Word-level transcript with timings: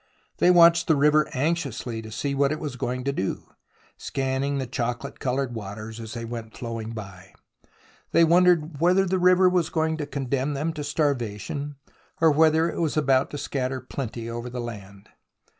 They 0.39 0.49
watched 0.49 0.87
the 0.87 0.95
river 0.95 1.29
anxiously 1.31 2.01
to 2.01 2.09
see 2.11 2.33
what 2.33 2.51
it 2.51 2.59
was 2.59 2.75
going 2.75 3.03
to 3.03 3.13
do, 3.13 3.53
scanning 3.97 4.57
the 4.57 4.65
chocolate 4.65 5.19
coloured 5.19 5.53
waters 5.53 5.99
as 5.99 6.15
they 6.15 6.25
went 6.25 6.57
flowing 6.57 6.93
by. 6.93 7.35
They 8.11 8.23
wondered 8.23 8.79
whether 8.81 9.05
the 9.05 9.19
river 9.19 9.47
was 9.47 9.69
going 9.69 9.97
to 9.97 10.07
condemn 10.07 10.55
them 10.55 10.73
to 10.73 10.83
starvation, 10.83 11.75
or 12.19 12.31
whether 12.31 12.67
it 12.67 12.79
was 12.79 12.97
about 12.97 13.29
to 13.29 13.37
scatter 13.37 13.79
plenty 13.79 14.27
over 14.27 14.49
the 14.49 14.59
land. 14.59 15.09